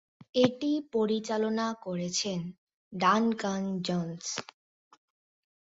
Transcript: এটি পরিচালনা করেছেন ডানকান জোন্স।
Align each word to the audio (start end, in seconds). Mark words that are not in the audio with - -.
এটি 0.35 0.71
পরিচালনা 0.91 1.67
করেছেন 1.85 2.39
ডানকান 2.93 3.63
জোন্স। 3.81 4.25